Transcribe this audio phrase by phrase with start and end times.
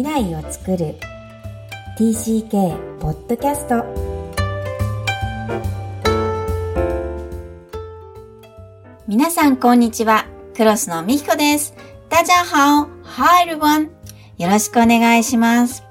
[0.00, 0.94] 未来をつくる。
[1.98, 3.84] TCK ポッドキャスト
[9.06, 10.24] 皆さんこんにちは。
[10.56, 11.74] クロスのみひこです。
[12.08, 12.88] ダジャハオ。
[13.04, 13.90] Hi everyone
[14.38, 15.82] よろしくお願いします。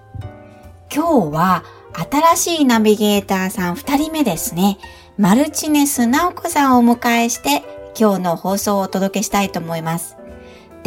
[0.92, 1.64] 今日は
[2.36, 4.80] 新しいナビゲーターさん2人目ですね。
[5.20, 7.62] マルチネスナオコさんをお迎えして
[7.96, 10.19] 今日の放送をお届けしたいと思います。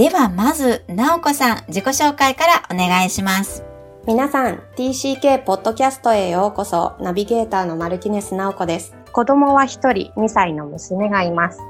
[0.02, 3.62] ではまず、なおこさん、自己紹介からお願いします。
[4.04, 8.96] 皆さん、TCK ポッドキャストへようこそ、ナビゲーターのマルティネスなおこです。
[9.12, 11.60] 子供は一人、2歳の娘がいます。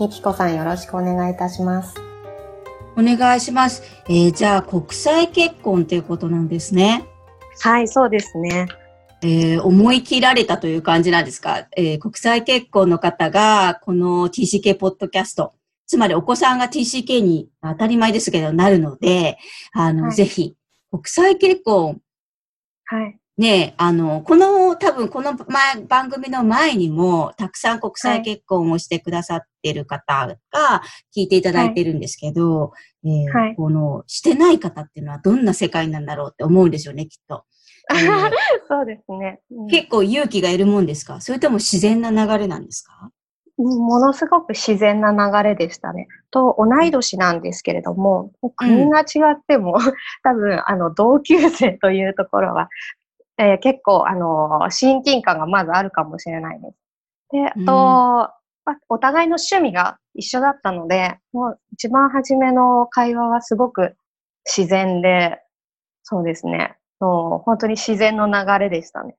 [0.00, 1.94] みきこさんよろしくお願いいたします。
[2.96, 3.84] お願いします。
[4.08, 7.06] えー、じゃあ、国際結婚ということなんですね。
[7.60, 8.66] はい、そうですね。
[9.22, 15.52] えー、思い切られたという感じなんですか、えー、国際結婚の方が、この TCK ポッドキャスト、
[15.86, 19.38] つまりお子さんが TCK に当たり前ですけど、なるので、
[19.72, 20.54] あの、はい、ぜひ、
[20.90, 22.00] 国際結婚。
[22.86, 23.18] はい。
[23.38, 30.82] ねあの、この、多分この前、番組の前にも、たくさん国際結婚をしてくださってる方が
[31.14, 37.44] 聞いていただいてるんですけど、はい、えーはい、この、してない方っていうのはどんな世界なんだろうって思うんですよね、きっと。
[38.68, 41.20] そうですね、うん、結構勇気がいるもんですか？
[41.20, 43.10] それとも自然な流れなんですか？
[43.58, 46.08] ものすごく自然な流れでしたね。
[46.30, 52.68] と、同い年なんですけれども、国が違っても、うん、多分、あの、同級生というところは、
[53.38, 56.76] えー、結構、あの、親近感がまずあるかもしれないです。
[57.32, 58.30] で、あと、うん、ま
[58.88, 63.96] お互いの趣味が一緒だったので、もう一番初めの会話はすごく
[64.44, 65.40] 自然で、
[66.02, 66.76] そうですね。
[67.00, 69.16] もう本当に自然の流れでしたね。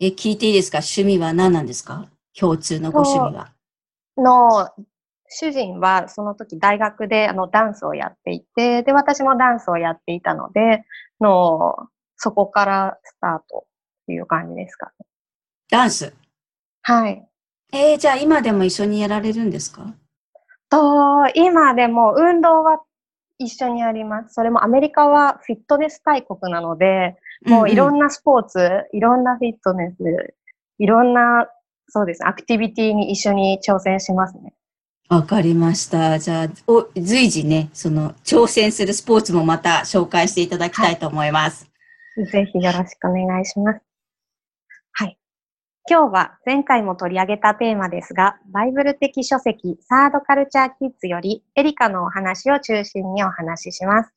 [0.00, 0.78] え、聞いていいですか？
[0.78, 2.06] 趣味は何なんですか？
[2.38, 3.53] 共通のご趣味は。
[4.16, 4.70] の
[5.28, 10.84] 主人はその時大学であのダンスをやっていて、で、私もダンスをやっていたので、
[11.20, 11.74] の
[12.16, 15.06] そこからスタートっていう感じですかね。
[15.70, 16.14] ダンス？
[16.82, 17.26] はい。
[17.72, 19.94] えー、じゃあ今でも一緒にやられるんですか？
[20.68, 22.80] と、今でも運動は
[23.38, 24.34] 一緒にやります。
[24.34, 27.16] それもアメリカはフィットネス大国なので、
[27.46, 30.34] もういろんなスポーツ、うんうん、いろんなフィットネス、
[30.78, 31.48] いろんな
[31.88, 32.26] そうです。
[32.26, 34.54] アクティビティに一緒に挑戦しますね。
[35.08, 36.18] わかりました。
[36.18, 41.70] じゃあ、お随時ね、その挑戦するスポーツもまた紹介していただきたいと思います。
[42.16, 43.80] はい、ぜひよろしくお願いします。
[44.92, 45.18] はい。
[45.88, 54.10] 今日は前回も取り上げたテーマですが、バイブル的書籍サードカルチャーキッズよりエリカのお話を中心にお話しします。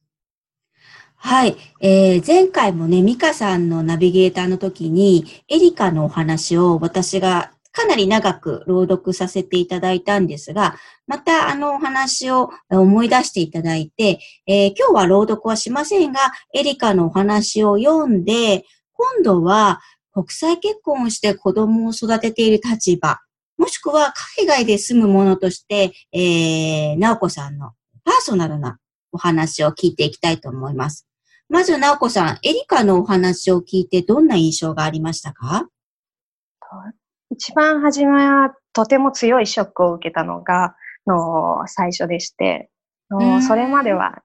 [1.19, 1.57] はい。
[1.81, 16.19] えー、前回もね、ミカさんのナビゲーターの時に、エリカのお話を私がかなり長く朗読させていただいたんですが、またあのお話を思い出していただいて、えー、今日は朗読はしませんが、
[16.55, 19.79] エリカのお話を読んで、今度は
[20.11, 23.19] 国際結婚をして子供を育てている立場、
[23.59, 27.73] もしくは海外で住む者として、えー、直子さんの
[28.03, 28.79] パーソナルな
[29.11, 31.05] お話を聞いていきたいと思います。
[31.47, 35.67] まず、直子さん、エリカのお話を聞いてどんな印象がありましたか？
[37.37, 40.75] 一番初めはとても強いショックを受けたのが、
[41.05, 42.69] の最初でして、
[43.09, 44.23] のそれまでは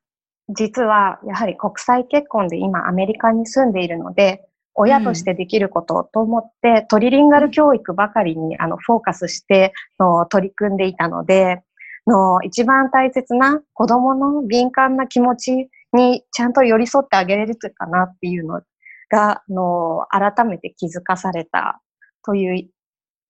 [0.48, 11.62] 実はやはり国際結婚で今アメリカに住んでいるので、親としてできることと思って、うん、トリリンガル教育ばかりにあのフォーカスしての取り組んでいたので、
[12.06, 18.62] の一番大切な子供の敏感な気持ちにちゃんと寄り添ってあげれるかなっていうの
[19.10, 21.80] が、の改めて気づかされた
[22.24, 22.68] という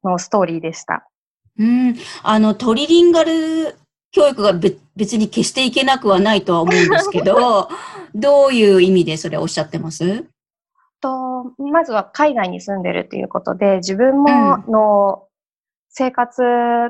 [0.05, 1.09] のストーリーでした。
[1.59, 1.97] うん。
[2.23, 3.77] あの、トリリンガル
[4.11, 7.69] 教育が別に決していけなくはないとは思うんですけど、
[8.15, 10.25] どういう意味でそれおっしゃってます？
[11.01, 15.27] と、まずは海外に住んでるということで、自分もの
[15.89, 16.43] 生活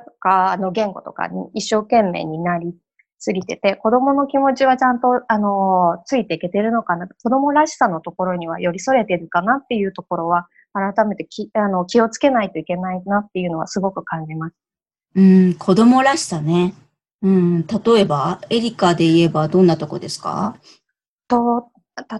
[0.04, 2.74] とか、の言語とかに一生懸命になり
[3.18, 14.54] すぎてて、子供の気持ちはちゃんと、あの、ついていけてるのかな、子供らしさのところには寄り添えてるかなっていうところは、改めてきあの気をつけないといけないなっていうのはすごく感じます。
[15.14, 16.74] うん、子供らしさね。
[17.22, 20.56] うん、例えば、エリカで言えばどんなとこですか？
[21.28, 21.68] と、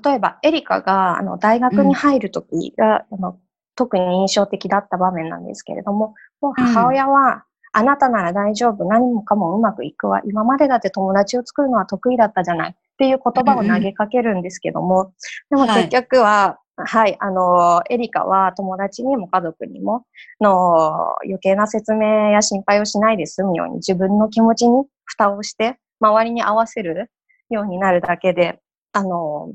[0.04, 3.38] 例えば、エリカがあの大学に入るときが、うん、あの、
[3.75, 15.14] 特に印象的だった場面なんですけれども、もう母親は、あなたなら大丈夫、何もかもうまくいくわ、今までだって友達を作るのは得意だったじゃないっていう言葉を投げかけるんですけども、
[15.48, 20.06] でも結局は、はい、あの、エリカは友達にも家族にも、
[20.40, 27.10] の、余計な説明や心配をしないで済むように自分の気持ちに蓋をして、周りに合わせる
[27.50, 28.58] ようになるだけで、
[28.92, 29.52] あの、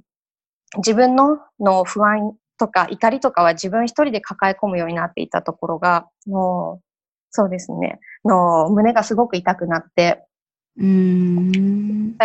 [0.78, 6.80] 自分のの不安とか怒りとかは自分一人で抱え込むようになっていたところが、の
[7.32, 10.24] そうですね、の胸がすごく痛くなって、
[10.80, 12.16] うん。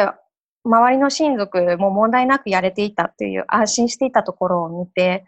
[0.65, 5.25] 周りの親族も問題なくやれていたっていう安心していたところを見て、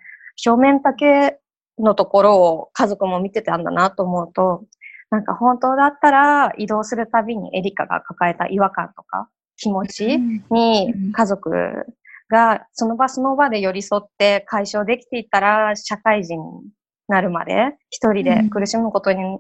[0.47, 1.39] 表面だけ
[1.79, 4.65] のところを家族も見てたんだなと思うと、
[5.11, 10.19] なんか本当だったら移動するたびにエリカが抱えた違和感とか気持ち
[10.51, 11.51] に家族
[12.29, 16.45] がその場その場で寄り添って解消できていたら社会人に
[17.07, 19.39] なるまで一人で苦しむことに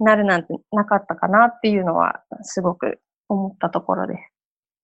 [0.00, 4.37] なるなんてなかったかなっていうのはすごく思ったところです。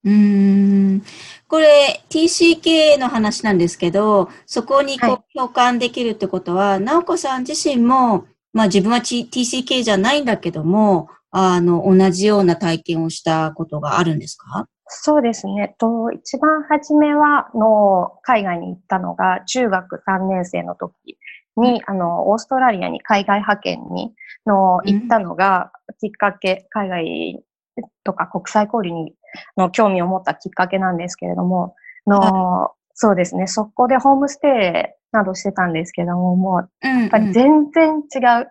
[0.05, 1.03] うん。
[1.49, 14.67] これ TCK の話なんですけど、そこにこう共感できるってことは、はい、直子さん自身も、まあ自分は TCK じゃないんだけども、あの、同じような体験をしたことがあるんですか？
[14.87, 15.75] そうですね。
[15.79, 20.93] と、一番初めは、の、海外に行ったのが、中学3年生の時
[21.57, 24.15] に、あの、オーストラリアに海外派遣に、
[24.47, 27.43] の、行ったのが、きっかけ、海外
[28.05, 29.15] とか国際交流に、
[29.56, 31.75] の興味を持ったきっかけなんですけれども、
[32.06, 33.47] の、そうですね。
[33.47, 38.50] そこでホームステイなどしてたんですけども、もう、やっぱり全然違う。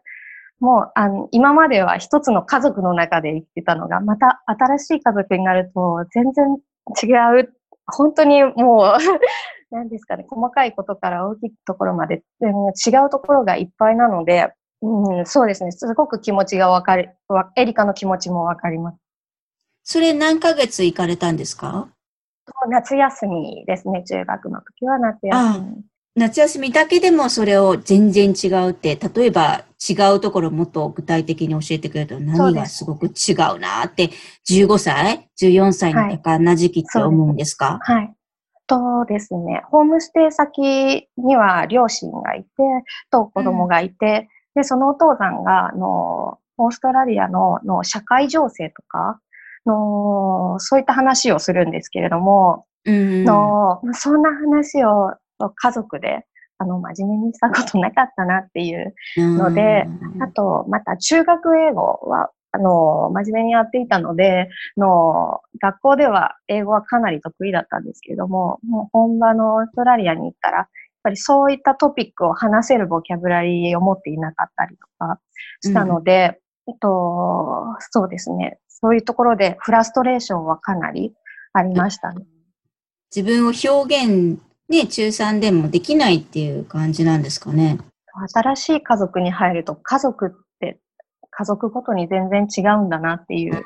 [0.60, 6.58] もう、あの、今までは一つの家族の中で生きてたのが、また新しい家族になると全然
[7.04, 7.54] 違う。
[7.86, 8.98] 本当にもう
[9.72, 17.16] 何ですかね、細かいことから大きいところまで、違うところがいっぱいなので、うん、そうですね、すごく気持ちがわかる、
[17.56, 19.03] エリカの気持ちもわかります。
[19.84, 21.90] それ何ヶ月行かれたんですか？
[22.70, 25.84] 夏休みですね、中学の時は夏休み。
[26.16, 34.12] 夏休みだけでもそれを全然違うって、例えば違うところもっと具体的に教えてくれると何がすごく違うなって、
[34.50, 38.16] 15歳 ?14 歳の多感な時期って思うんですか、はい、はい。
[38.68, 42.48] とですね、ホームステイ先には両親がいて、
[43.10, 49.20] と子供がいて、うん、で、そのお父さんが、あの、オーストラリアのの社会情勢とか
[49.66, 55.14] の、そういった話をするんですけれども、うん、のそんな話を
[55.56, 56.26] 家族で、
[56.58, 59.86] あの、真面目にしたことなかったなっていうので、
[60.22, 70.68] あと、また中学英語は、あの、真面目にやっていたので、の、学校では英語はかなり得意だったんですけれども、もう本場のオーストラリアに行ったら、やっ
[71.04, 75.20] ぱりそういったトピックを話せるボキャブラリーを持っていなかったりとか
[75.62, 78.60] したので、うん、えっと、そうですね。
[78.84, 81.14] そういうところでフラストレーションはかなり
[81.54, 82.26] ありましたね。
[83.16, 87.78] 自分を表現ね、中3でもできないっていう感じなんですかね。
[88.34, 90.80] 新しい家族に入ると、家族って
[91.30, 93.64] 家族ごとに全然違うんだなっていう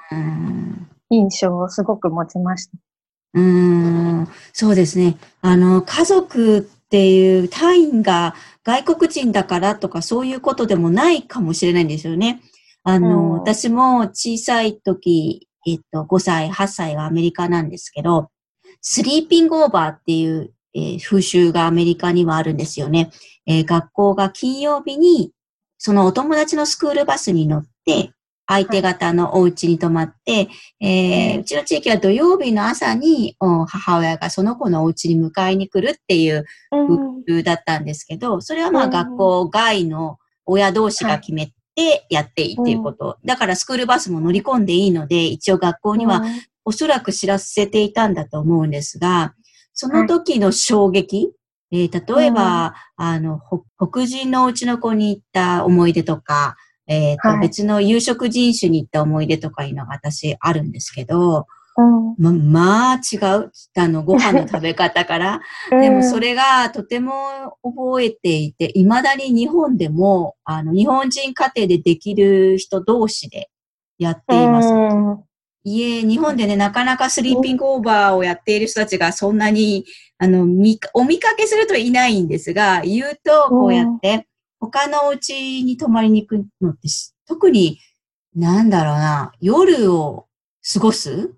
[1.09, 2.73] 印象をすごく持ちました。
[3.33, 5.17] うん、そうですね。
[5.41, 12.41] あの、家族っていう単位が外国人だからとかそういうことでもないかもしれないんですよね。
[12.87, 18.29] あの、うん、私も小さい時、えっと、5歳、8歳がアメリカなんですけど、
[18.81, 23.09] スリーピングオーバーっていうえー、風習がアメリカにはあるんですよね。
[23.47, 25.31] えー、学校が金曜日に、
[25.79, 28.11] そのお友達のスクールバスに乗って、
[28.49, 30.47] 相手方のお家に泊まって、
[30.79, 36.87] えー、うちの地域は土曜日の朝に母親がその子のお家に迎えに来るっていう風
[37.27, 41.56] 習だったんですけど、それはまあ学校外の親同士が決めて
[42.09, 43.17] やっていいっていうこと。
[43.23, 46.23] だからスクールバスも乗り込んでいいので、一応学校には
[46.65, 49.33] おそらく知らせていたんだと思うんですが、
[49.73, 53.39] その時の衝撃、はい、えー、例えば、うん、あの、
[53.77, 56.55] 黒人のうちの子に行った思い出とか、
[56.87, 61.45] えっ、ー、と、はい、別の有色人種に行った思い出とかいうのが私あるんですけど、
[61.77, 63.51] うん、ま、まあ違う。
[63.75, 65.41] あの、ご飯の食べ方から。
[65.69, 73.49] でもそれがとても覚えていて、未だに日本でも、あの、日本人家庭でできる人同士で
[73.99, 74.69] やっています。
[74.69, 75.27] うん
[75.69, 79.83] いえ、日本でね、なかなかスリーピングオーバーをやっている人たちがそんなに、
[80.17, 84.27] あの、み、お見かけするといないんですが、言うと、こうやって、
[84.61, 86.87] 他のお家に泊まりに行くのって、
[87.27, 87.79] 特に、
[88.33, 90.27] なんだろうな、夜を
[90.73, 91.33] 過ごす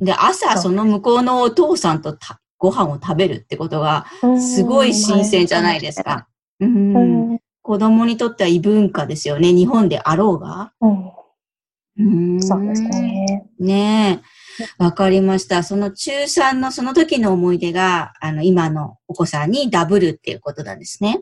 [0.00, 2.16] で、朝、その向こうのお父さんと
[2.58, 4.06] ご飯を食べるってことが、
[4.40, 6.28] すごい新鮮じゃないですか。
[6.60, 7.38] うん。
[7.62, 9.52] 子供にとっては異文化ですよね。
[9.52, 10.72] 日本であろうが。
[10.80, 13.46] うんそうですね。
[13.60, 14.82] ねえ。
[14.82, 15.62] わかりました。
[15.62, 21.20] その中3のその時の思い出が、あの、今のお子さんにダブルっていうことなんですね。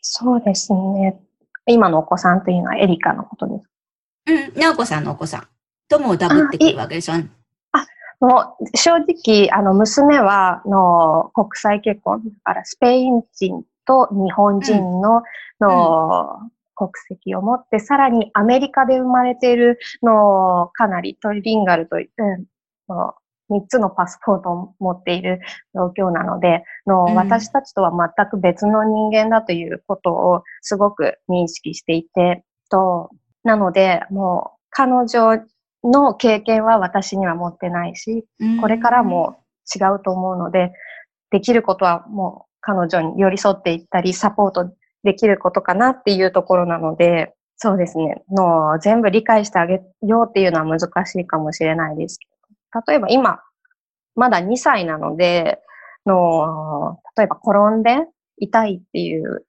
[0.00, 1.20] そうですね。
[1.66, 4.54] 今のお子さんというのはエリカのことです。
[4.54, 5.48] うん、なおこさんのお子さん
[5.88, 7.14] ともダブってくるわけでしょ。
[8.20, 15.22] あ、もう正直、あの、娘は、の、国際結婚、だからスペイン人と日本人の、
[15.60, 22.44] の、国籍を持って、さらにアメリカで生まれているの、かなりトリリンガルと、うん、
[22.88, 23.14] の
[23.50, 25.40] 3つのパスポートを持っている
[25.74, 33.10] 状況なので、の、うん、私たちとは全く別の人間だということをすごく認識していて、と、
[33.42, 35.40] なので、もう彼女
[35.84, 38.24] の経験は私には持ってないし、
[38.60, 39.42] これからも
[39.74, 40.72] 違うと思うので、
[41.30, 44.72] できることはもう彼女に寄り添っていったり、サポート
[45.04, 52.26] できることかなっていうところなので、そうですね、の全部理解してあげようっていうのは難しいかもしれないですけ
[52.72, 53.40] ど、例えば今、
[54.14, 55.58] まだ2歳なので、
[56.06, 58.06] の、例えば転んで
[58.38, 59.44] 痛いっていう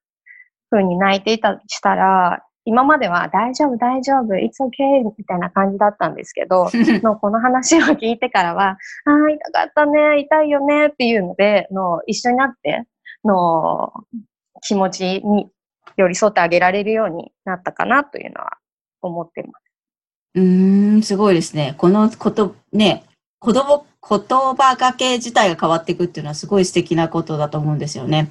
[0.69, 6.69] 風に泣いていたりしたら、今までは大丈夫、大丈夫、it's okay みたいな感じだったんですけど、
[7.01, 12.83] のこの話を聞いてからは、ああ、痛かったね、痛いよねっていうので、の一緒になって、
[13.25, 13.91] の
[14.61, 15.49] 気持ちに
[15.97, 18.57] 寄り添ってあげられるようになったかなというのは
[19.01, 19.65] 思ってます。
[20.35, 21.73] うーん、すごいですね。
[21.75, 23.03] このこと、ね、
[23.39, 24.19] 子供、言
[24.55, 28.29] 葉がけ自体が変わっていくっていうのはすごい素敵なことだと思うんですよね。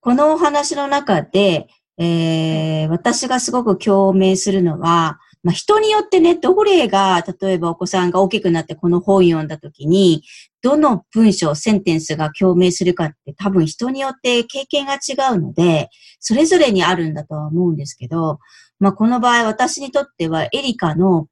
[0.00, 1.68] このお話の中で、
[2.02, 10.22] えー、私がすごく共鳴するのは、まあ、人によってね、どれが、例えばお子さんが大きくなってこの本読んだ時に、
[10.62, 18.40] どの文章、センテンスが共鳴するかって多分人によって経験が違うので、それぞれにあるんだとは思うんですけど、
[18.80, 21.28] まあ、この場合私にとってはエリカの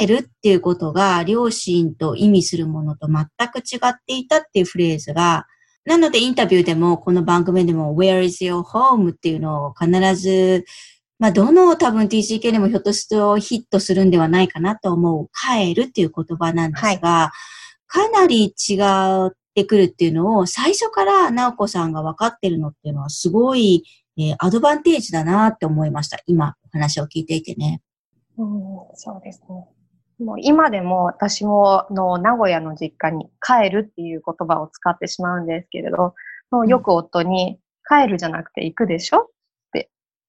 [0.00, 5.46] 帰るっていうことが両親と意味するものと全く違っていたっていうフレーズが、
[5.84, 9.10] なのでインタビューでもこの番組でも Where is your home?
[9.10, 10.64] っていうのを必ず
[11.22, 17.30] まあ、どの多分 TCK でもひょっとするとヒットするんではないかなと思う、帰るっていう言葉なんですが、はい、
[17.86, 18.76] かなり違
[19.28, 23.84] ってくるっていうのを最初から直子さんが分かってるのっていうのはすごい、
[24.18, 26.18] えー、アドバンテージだなって思いました。
[26.26, 27.82] 今、お話を聞いていてね。
[28.36, 28.48] うん、
[28.94, 29.64] そうですね。
[30.24, 36.14] もう今でも私もの名古屋の実家に帰るっていう言葉を使ってしまうんですけれど、
[36.50, 39.28] もうよく夫に、帰るじゃなくて行くでしょ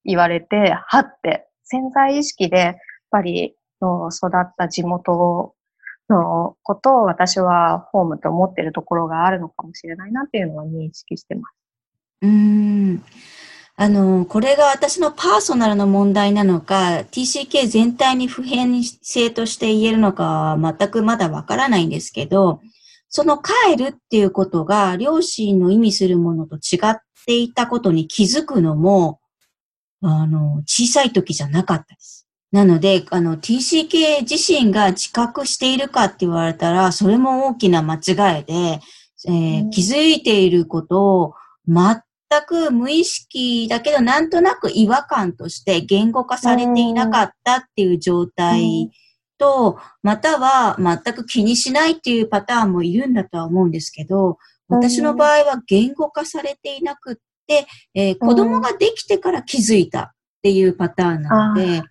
[0.05, 2.75] 言われて、はって潜在意識で、やっ
[3.09, 5.55] ぱりの育った地元
[6.09, 11.55] のことを私はホームと思ってるところがあるのかもしれないなっていうのは認識してます。
[12.21, 13.03] うん。
[13.75, 22.61] あの、これが私のパーソナルの問題なのか、TCK 全体に普遍性として言えるのかは全くまだわからないんですけど、
[23.09, 29.19] その帰るっていうことが両親の意味するものと違っていたことに気づくのも、
[30.01, 32.27] あの、小さい時じゃなかったです。
[32.51, 38.53] なので、あの、TCK 自身が自覚しているかって言われたら、それも大きな間違いで、
[39.25, 41.33] えー、気づいていることを
[41.67, 42.03] 全
[42.41, 48.89] く無意識だけど、なんとなく違和感として言語化されていなかったっていう状態
[49.37, 54.37] と、または全く気にしないっていうパターンもいるんだとは思うんですけど、
[54.67, 60.11] 私の場合は言語化されていなくっ、えー、子供ができてから気づいたっ
[60.41, 61.83] ていうパターンなので、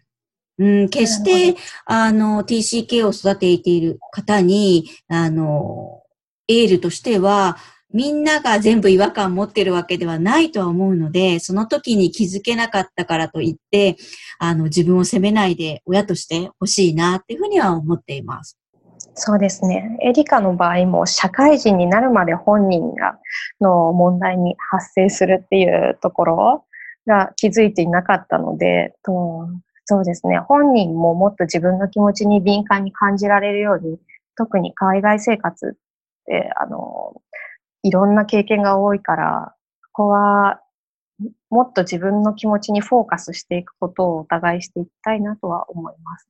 [0.59, 6.03] うん、決して、あの、TCK を育てている方に、あの、
[6.49, 7.57] エールとしては、
[7.93, 13.97] みんなが全部違和感持ってるわけではないとは思うので、その時に気づけなかったからといって、
[14.39, 18.59] あの、自分を責めないで親としてほしいなっていうふうには思っています。
[19.15, 19.99] そうですね。
[20.03, 23.19] エリカの場合も社会人になるまで本人が
[23.61, 26.65] の問題に発生するっていうところ
[27.07, 29.49] が気づいていなかったので、と
[29.85, 30.39] そうですね。
[30.39, 33.99] 本人ももっと自分の気持ちに敏感に感じられるように、
[34.37, 35.77] 特に海外生活っ
[36.25, 37.21] て、あの、
[37.83, 39.55] いろんな経験が多いから、
[39.93, 40.61] ここは
[41.51, 46.29] もっと自分の気持ちにフォーカスしていくことをお互いしていきたいなとは思います。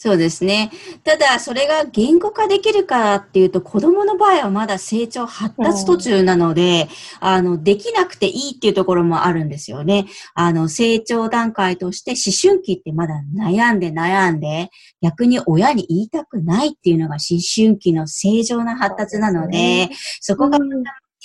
[0.00, 0.70] そうですね。
[1.02, 6.88] ただ、それが言語化できるかっていうと、子供の場合はまだ成長発達途中なので、
[7.18, 10.06] あの、できなくていいっていうところもあるんですよね。
[10.34, 14.70] あの、成長段階として思春期ってまだ悩んで悩んで、
[15.02, 19.90] 逆に親に言いたくないっていうのが思春期の正常な発達なので、
[20.20, 20.60] そこが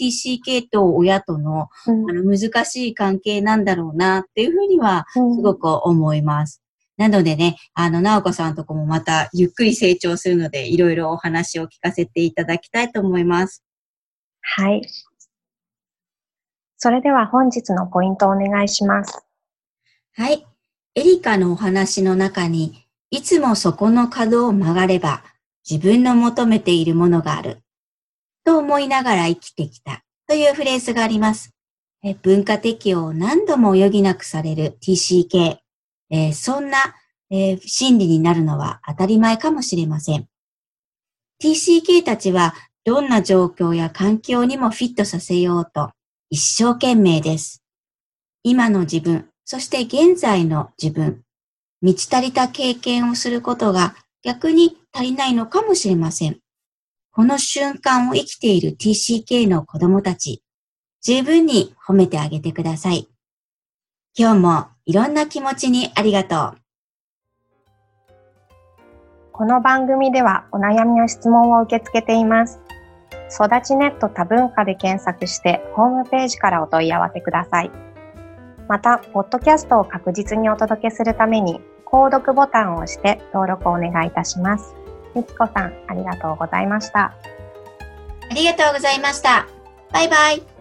[0.02, 6.63] TCK と親との,、あの難しい関係なんだろうなっていうふうにはすごく思います。
[6.98, 13.64] なのでね、あの、なおこさんとこもまたゆっくり成長するので、いろいろお話を聞かせていただきたいと思います。
[14.42, 14.82] はい。
[16.78, 19.26] それでは本日のポイントをお願いします。
[20.16, 20.46] はい。
[20.96, 25.24] エリカのお話の中に、いつもそこの角を曲がれば、
[25.70, 27.64] 自分の求めているものがある
[28.44, 31.52] と思いながら生きてきたというフレーズがあります。
[32.04, 35.63] え文化適用を何度も余儀なくされる TCK。
[36.14, 36.78] えー、そんな、
[37.32, 40.28] えー、心理になるのは当たり前かもしれません。
[41.42, 42.54] TCK たちは
[42.86, 45.90] どんな状況や環境にもフィットさせようと
[46.30, 47.64] 一生懸命です。
[48.44, 51.24] 今の自分、そして現在の自分、
[51.82, 56.38] 満ち足りた経験をすることが逆に足りないのかもしれません。
[57.12, 60.44] この瞬間を生きている TCK の子供たち、
[61.02, 63.08] 十分に褒めてあげてください。
[64.16, 66.64] 今日もいろんな気持ちにありがとう。
[69.32, 72.60] この番組ではお悩みや質問を受け付けています。
[73.32, 77.72] 育ちネット多文化で検索してホームページからお問い合わせください。
[78.68, 84.76] また、ポッドキャストを確実にお届けするために、購読ボタンを押して登録をお願いいたします。
[85.16, 87.14] みきこさん、ありがとうございました。
[88.30, 89.48] ありがとうございました。
[89.92, 90.53] バイバイ。